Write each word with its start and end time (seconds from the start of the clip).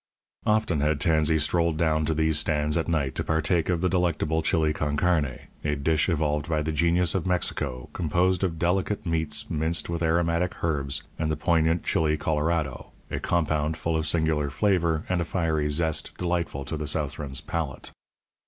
Often 0.47 0.81
had 0.81 0.99
Tansey 0.99 1.37
strolled 1.37 1.77
down 1.77 2.07
to 2.07 2.15
these 2.15 2.39
stands 2.39 2.75
at 2.75 2.87
night 2.87 3.13
to 3.13 3.23
partake 3.23 3.69
of 3.69 3.81
the 3.81 3.87
delectable 3.87 4.41
chili 4.41 4.73
con 4.73 4.97
carne, 4.97 5.41
a 5.63 5.75
dish 5.75 6.09
evolved 6.09 6.49
by 6.49 6.63
the 6.63 6.71
genius 6.71 7.13
of 7.13 7.27
Mexico, 7.27 7.87
composed 7.93 8.43
of 8.43 8.57
delicate 8.57 9.05
meats 9.05 9.47
minced 9.47 9.89
with 9.89 10.01
aromatic 10.01 10.63
herbs 10.63 11.03
and 11.19 11.29
the 11.31 11.37
poignant 11.37 11.83
chili 11.83 12.17
colorado 12.17 12.89
a 13.11 13.19
compound 13.19 13.77
full 13.77 13.95
of 13.95 14.07
singular 14.07 14.49
flavour 14.49 15.03
and 15.07 15.21
a 15.21 15.23
fiery 15.23 15.69
zest 15.69 16.13
delightful 16.17 16.65
to 16.65 16.77
the 16.77 16.87
Southron's 16.87 17.39
palate. 17.39 17.91